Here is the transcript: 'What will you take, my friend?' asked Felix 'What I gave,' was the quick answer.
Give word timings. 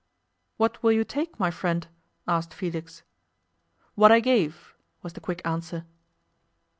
'What 0.57 0.81
will 0.81 0.91
you 0.93 1.03
take, 1.03 1.39
my 1.39 1.51
friend?' 1.51 1.87
asked 2.27 2.55
Felix 2.55 3.03
'What 3.93 4.11
I 4.11 4.19
gave,' 4.19 4.73
was 5.03 5.13
the 5.13 5.21
quick 5.21 5.43
answer. 5.45 5.85